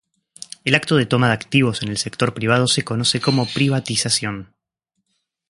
[0.63, 4.55] El acto de toma de activos en el sector privado se conoce como privatización.